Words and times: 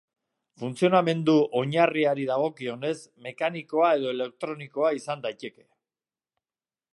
Funtzionamendu 0.59 1.35
oinarriari 1.59 2.25
dagokionez, 2.29 2.95
mekanikoa 3.27 3.91
edo 3.99 4.15
elektronikoa 4.15 4.91
izan 5.01 5.23
daiteke. 5.27 5.67